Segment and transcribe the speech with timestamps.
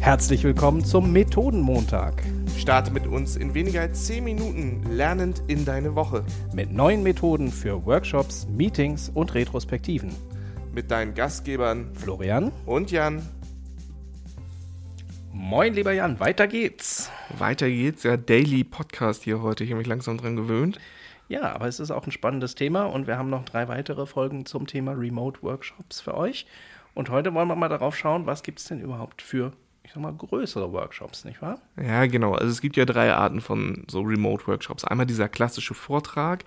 [0.00, 2.22] Herzlich willkommen zum Methodenmontag.
[2.56, 6.24] Starte mit uns in weniger als 10 Minuten lernend in deine Woche.
[6.54, 10.14] Mit neuen Methoden für Workshops, Meetings und Retrospektiven.
[10.72, 13.20] Mit deinen Gastgebern Florian und Jan.
[15.32, 17.10] Moin, lieber Jan, weiter geht's.
[17.36, 19.64] Weiter geht's, ja, Daily Podcast hier heute.
[19.64, 20.78] Ich habe mich langsam dran gewöhnt.
[21.28, 24.46] Ja, aber es ist auch ein spannendes Thema und wir haben noch drei weitere Folgen
[24.46, 26.46] zum Thema Remote Workshops für euch.
[26.94, 29.52] Und heute wollen wir mal darauf schauen, was gibt es denn überhaupt für,
[29.86, 31.60] ich sag mal, größere Workshops, nicht wahr?
[31.80, 32.34] Ja, genau.
[32.34, 34.84] Also es gibt ja drei Arten von so Remote Workshops.
[34.84, 36.44] Einmal dieser klassische Vortrag,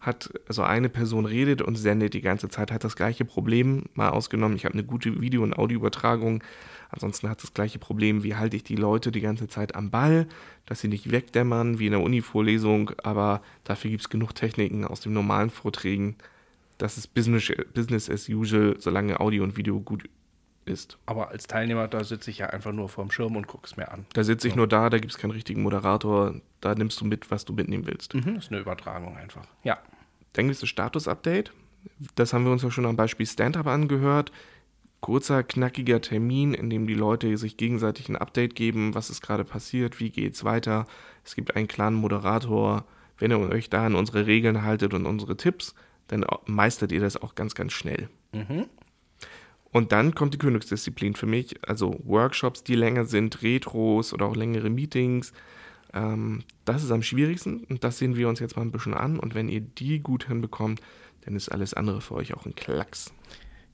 [0.00, 4.10] hat also eine Person redet und sendet die ganze Zeit, hat das gleiche Problem, mal
[4.10, 6.42] ausgenommen, ich habe eine gute Video- und Audioübertragung,
[6.90, 10.28] ansonsten hat das gleiche Problem, wie halte ich die Leute die ganze Zeit am Ball,
[10.66, 15.00] dass sie nicht wegdämmern, wie in der Uni-Vorlesung, aber dafür gibt es genug Techniken aus
[15.00, 16.16] den normalen Vorträgen,
[16.78, 20.08] das ist Business, Business as usual, solange Audio und Video gut
[20.68, 20.98] ist.
[21.06, 23.90] Aber als Teilnehmer, da sitze ich ja einfach nur vorm Schirm und gucke es mir
[23.90, 24.06] an.
[24.12, 24.58] Da sitze ich so.
[24.58, 27.86] nur da, da gibt es keinen richtigen Moderator, da nimmst du mit, was du mitnehmen
[27.86, 28.14] willst.
[28.14, 29.44] Mhm, das ist eine Übertragung einfach.
[29.64, 29.78] Ja.
[30.32, 31.52] Dann gibt es das Status-Update.
[32.14, 34.32] Das haben wir uns ja schon am Beispiel Stand-Up angehört.
[35.00, 39.44] Kurzer, knackiger Termin, in dem die Leute sich gegenseitig ein Update geben, was ist gerade
[39.44, 40.86] passiert, wie geht es weiter.
[41.24, 42.84] Es gibt einen klaren Moderator.
[43.16, 45.74] Wenn ihr euch da an unsere Regeln haltet und unsere Tipps,
[46.08, 48.08] dann meistert ihr das auch ganz, ganz schnell.
[48.32, 48.66] Mhm.
[49.72, 54.36] Und dann kommt die Königsdisziplin für mich, also Workshops, die länger sind, Retros oder auch
[54.36, 55.32] längere Meetings.
[55.92, 59.18] Ähm, das ist am schwierigsten und das sehen wir uns jetzt mal ein bisschen an.
[59.18, 60.80] Und wenn ihr die gut hinbekommt,
[61.24, 63.12] dann ist alles andere für euch auch ein Klacks.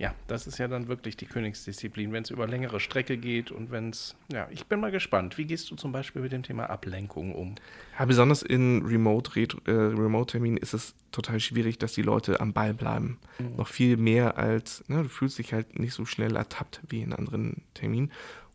[0.00, 3.70] Ja, das ist ja dann wirklich die Königsdisziplin, wenn es über längere Strecke geht und
[3.70, 5.36] wenn es, ja, ich bin mal gespannt.
[5.36, 7.56] Wie gehst du zum Beispiel mit dem Thema Ablenkung um?
[7.98, 12.72] Ja, besonders in Remote-Terminen äh, Remote ist es total schwierig, dass die Leute am Ball
[12.72, 13.18] bleiben.
[13.38, 13.56] Mhm.
[13.56, 17.12] Noch viel mehr als, ne, du fühlst dich halt nicht so schnell ertappt wie in
[17.12, 18.10] anderen Terminen.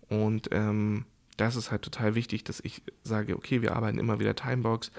[0.09, 1.05] Und ähm,
[1.37, 4.89] das ist halt total wichtig, dass ich sage, okay, wir arbeiten immer wieder Timebox.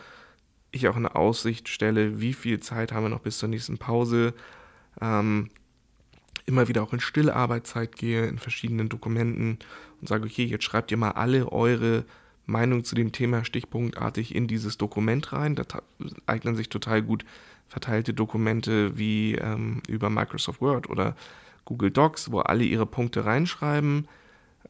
[0.71, 4.33] Ich auch eine Aussicht stelle, wie viel Zeit haben wir noch bis zur nächsten Pause.
[5.01, 5.51] Ähm,
[6.47, 9.59] immer wieder auch in Stillarbeitszeit gehe, in verschiedenen Dokumenten
[10.01, 12.05] und sage, okay, jetzt schreibt ihr mal alle eure
[12.47, 15.57] Meinung zu dem Thema stichpunktartig in dieses Dokument rein.
[15.57, 15.65] Da
[16.27, 17.25] eignen sich total gut
[17.67, 21.17] verteilte Dokumente wie ähm, über Microsoft Word oder
[21.65, 24.07] Google Docs, wo alle ihre Punkte reinschreiben.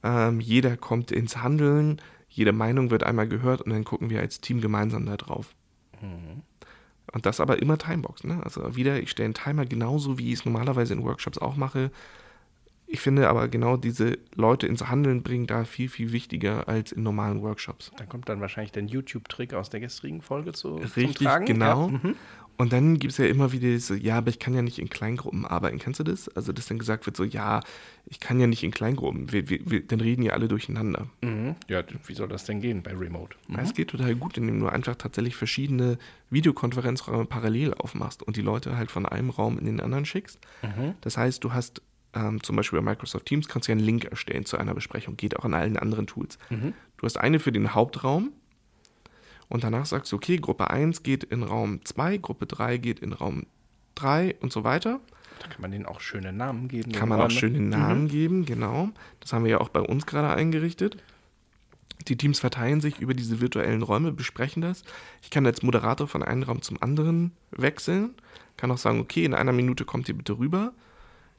[0.03, 2.01] Ähm, jeder kommt ins Handeln,
[2.31, 5.55] jede Meinung wird einmal gehört und dann gucken wir als Team gemeinsam da drauf.
[6.01, 6.43] Mhm.
[7.13, 8.25] Und das aber immer Timebox.
[8.25, 8.41] Ne?
[8.43, 11.91] Also wieder, ich stelle einen Timer genauso, wie ich es normalerweise in Workshops auch mache.
[12.89, 17.03] Ich finde aber genau diese Leute ins Handeln bringen da viel, viel wichtiger als in
[17.03, 17.91] normalen Workshops.
[17.97, 21.89] Da kommt dann wahrscheinlich der YouTube-Trick aus der gestrigen Folge zu, Richtig, genau.
[21.89, 21.93] Ja.
[21.93, 22.17] Mhm.
[22.59, 24.89] Und dann gibt es ja immer wieder so, ja, aber ich kann ja nicht in
[24.89, 25.79] Kleingruppen arbeiten.
[25.79, 26.29] Kennst du das?
[26.31, 27.61] Also, dass dann gesagt wird, so, ja,
[28.07, 29.31] ich kann ja nicht in Kleingruppen.
[29.33, 31.07] Wir, wir, wir, dann reden ja alle durcheinander.
[31.23, 31.57] Mhm.
[31.69, 33.37] Ja, wie soll das denn gehen bei Remote?
[33.49, 33.59] Mhm.
[33.59, 35.99] Es geht total gut, indem du einfach tatsächlich verschiedene
[36.31, 40.39] Videokonferenzräume parallel aufmachst und die Leute halt von einem Raum in den anderen schickst.
[40.63, 40.95] Mhm.
[41.03, 41.83] Das heißt, du hast
[42.15, 45.17] ähm, zum Beispiel bei Microsoft Teams, kannst du ja einen Link erstellen zu einer Besprechung.
[45.17, 46.39] Geht auch an allen anderen Tools.
[46.49, 46.73] Mhm.
[46.97, 48.33] Du hast eine für den Hauptraum
[49.49, 53.13] und danach sagst du, okay, Gruppe 1 geht in Raum 2, Gruppe 3 geht in
[53.13, 53.47] Raum
[53.95, 55.01] 3 und so weiter.
[55.41, 56.93] Da kann man denen auch schöne Namen geben.
[56.93, 58.09] Kann man auch schöne Namen mhm.
[58.09, 58.91] geben, genau.
[59.21, 60.97] Das haben wir ja auch bei uns gerade eingerichtet.
[62.09, 64.83] Die Teams verteilen sich über diese virtuellen Räume, besprechen das.
[65.23, 68.15] Ich kann als Moderator von einem Raum zum anderen wechseln.
[68.57, 70.73] Kann auch sagen, okay, in einer Minute kommt ihr bitte rüber.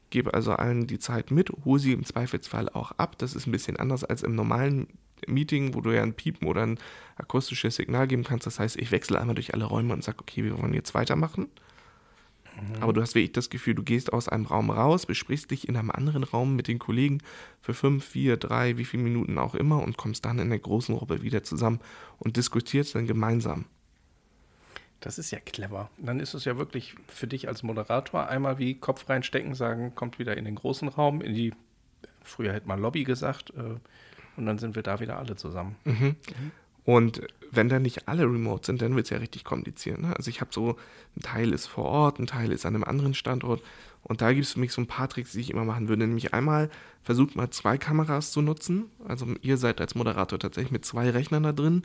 [0.10, 3.18] Gebe also allen die Zeit mit, hole sie im Zweifelsfall auch ab.
[3.18, 4.88] Das ist ein bisschen anders als im normalen
[5.26, 6.80] Meeting, wo du ja ein Piepen oder ein
[7.16, 8.46] akustisches Signal geben kannst.
[8.46, 11.48] Das heißt, ich wechsle einmal durch alle Räume und sage, okay, wir wollen jetzt weitermachen.
[12.58, 12.82] Mhm.
[12.82, 15.78] Aber du hast wirklich das Gefühl, du gehst aus einem Raum raus, besprichst dich in
[15.78, 17.20] einem anderen Raum mit den Kollegen
[17.62, 20.96] für fünf, vier, drei, wie viele Minuten auch immer und kommst dann in der großen
[20.96, 21.80] Gruppe wieder zusammen
[22.20, 23.66] und diskutierst dann gemeinsam.
[25.00, 25.92] Das ist ja clever.
[25.98, 30.18] Dann ist es ja wirklich für dich als Moderator einmal wie Kopf reinstecken, sagen, kommt
[30.18, 31.54] wieder in den großen Raum, in die,
[32.24, 33.76] früher hätte man Lobby gesagt, äh,
[34.38, 35.76] und dann sind wir da wieder alle zusammen.
[35.86, 36.16] Mhm.
[36.86, 40.00] Und wenn dann nicht alle remote sind, dann wird es ja richtig kompliziert.
[40.00, 40.16] Ne?
[40.16, 40.78] Also ich habe so,
[41.18, 43.62] ein Teil ist vor Ort, ein Teil ist an einem anderen Standort.
[44.04, 46.08] Und da gibt es für mich so ein paar Tricks, die ich immer machen würde.
[46.08, 46.70] Nämlich einmal
[47.04, 48.86] versucht mal zwei Kameras zu nutzen.
[49.06, 51.84] Also ihr seid als Moderator tatsächlich mit zwei Rechnern da drin.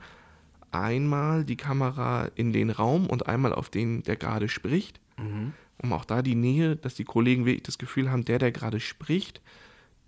[0.70, 5.00] Einmal die Kamera in den Raum und einmal auf den, der gerade spricht.
[5.18, 5.52] Mhm.
[5.78, 8.78] Um auch da die Nähe, dass die Kollegen wirklich das Gefühl haben, der, der gerade
[8.78, 9.40] spricht,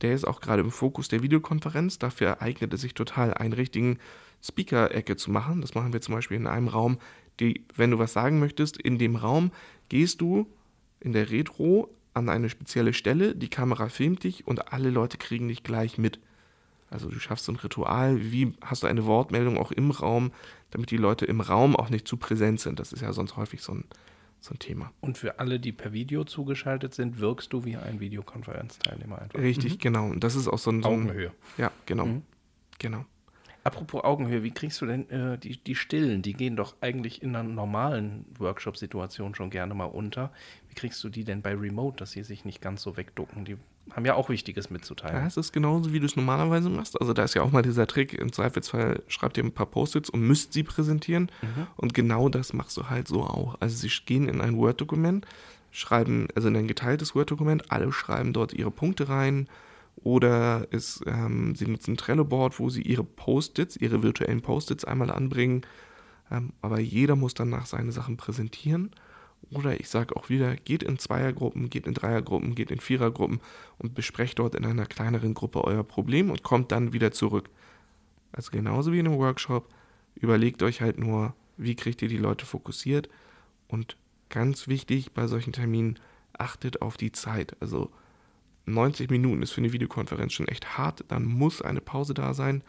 [0.04, 1.98] der ist auch gerade im Fokus der Videokonferenz.
[1.98, 3.98] Dafür eignet es sich total, einen richtigen
[4.42, 5.62] Speaker-Ecke zu machen.
[5.62, 6.98] Das machen wir zum Beispiel in einem Raum,
[7.40, 9.50] die, wenn du was sagen möchtest, in dem Raum
[9.88, 10.46] gehst du
[11.00, 15.48] in der Retro an eine spezielle Stelle, die Kamera filmt dich und alle Leute kriegen
[15.48, 16.20] dich gleich mit.
[16.90, 20.32] Also du schaffst so ein Ritual, wie hast du eine Wortmeldung auch im Raum,
[20.70, 22.78] damit die Leute im Raum auch nicht zu präsent sind.
[22.78, 23.84] Das ist ja sonst häufig so ein,
[24.44, 24.93] so ein Thema.
[25.00, 29.38] Und für alle, die per Video zugeschaltet sind, wirkst du wie ein Videokonferenzteilnehmer einfach.
[29.38, 29.79] Richtig, mhm.
[29.79, 30.06] genau.
[30.06, 30.82] Und das ist auch so ein...
[30.82, 31.32] So ein Augenhöhe.
[31.58, 32.06] Ja, genau.
[32.06, 32.23] Mhm.
[32.79, 33.05] Genau.
[33.64, 36.20] Apropos Augenhöhe, wie kriegst du denn äh, die, die Stillen?
[36.20, 40.31] Die gehen doch eigentlich in einer normalen Workshop-Situation schon gerne mal unter.
[40.69, 43.47] Wie kriegst du die denn bei Remote, dass sie sich nicht ganz so wegducken?
[43.47, 43.56] Die
[43.92, 45.16] haben ja auch Wichtiges mitzuteilen.
[45.16, 47.00] Ja, es ist genauso, wie du es normalerweise machst.
[47.00, 50.10] Also da ist ja auch mal dieser Trick, im Zweifelsfall schreibt ihr ein paar Post-its
[50.10, 51.31] und müsst sie präsentieren.
[51.42, 51.66] Mhm.
[51.76, 53.56] Und genau das machst du halt so auch.
[53.60, 55.26] Also sie gehen in ein Word-Dokument,
[55.70, 59.48] schreiben, also in ein geteiltes Word-Dokument, alle schreiben dort ihre Punkte rein,
[60.02, 65.62] oder es, ähm, sie nutzen Trello-Board, wo sie ihre Post-its, ihre virtuellen Post-its einmal anbringen.
[66.30, 68.90] Ähm, aber jeder muss danach seine Sachen präsentieren.
[69.50, 73.41] Oder ich sage auch wieder, geht in Zweiergruppen, geht in Dreiergruppen, geht in Vierergruppen
[73.79, 77.50] und besprecht dort in einer kleineren Gruppe euer Problem und kommt dann wieder zurück.
[78.32, 79.69] Also genauso wie in einem Workshop,
[80.14, 83.08] überlegt euch halt nur, wie kriegt ihr die Leute fokussiert.
[83.69, 83.96] Und
[84.29, 85.99] ganz wichtig bei solchen Terminen,
[86.32, 87.56] achtet auf die Zeit.
[87.61, 87.90] Also
[88.67, 92.62] 90 Minuten ist für eine Videokonferenz schon echt hart, dann muss eine Pause da sein.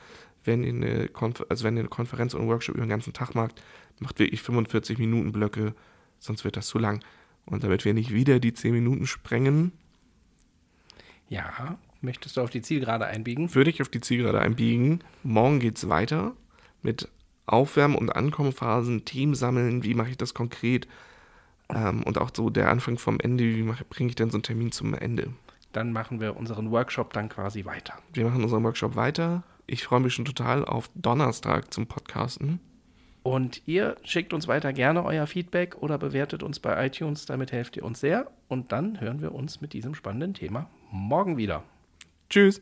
[0.43, 3.13] Wenn ihr eine, Konfer also wenn ihr eine Konferenz oder einen Workshop über den ganzen
[3.13, 3.61] Tag macht,
[3.99, 5.73] macht wirklich 45 Minuten Blöcke,
[6.19, 7.03] sonst wird das zu lang.
[7.45, 9.71] Und damit wir nicht wieder die 10 Minuten sprengen.
[11.29, 13.53] Ja, möchtest du auf die Zielgerade einbiegen?
[13.53, 15.03] Würde ich auf die Zielgerade einbiegen.
[15.23, 16.33] Morgen geht es weiter
[16.81, 17.09] mit
[17.45, 20.87] Aufwärmen- und Ankommenphasen, Team sammeln, wie mache ich das konkret?
[21.69, 24.71] Ähm, und auch so der Anfang vom Ende, wie bringe ich denn so einen Termin
[24.71, 25.33] zum Ende?
[25.75, 27.95] dann machen wir unseren Workshop dann quasi weiter.
[28.13, 29.43] Wir machen unseren Workshop weiter.
[29.67, 32.59] Ich freue mich schon total auf Donnerstag zum Podcasten.
[33.25, 37.25] Und ihr schickt uns weiter gerne euer Feedback oder bewertet uns bei iTunes.
[37.25, 38.29] Damit helft ihr uns sehr.
[38.49, 41.63] Und dann hören wir uns mit diesem spannenden Thema morgen wieder.
[42.29, 42.61] Tschüss.